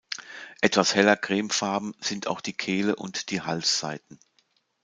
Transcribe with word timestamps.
Etwas 0.61 0.95
heller 0.95 1.15
cremefarben 1.15 1.93
sind 1.99 2.25
auch 2.25 2.41
die 2.41 2.57
Kehle 2.57 2.95
und 2.95 3.29
die 3.29 3.41
Halsseiten. 3.41 4.17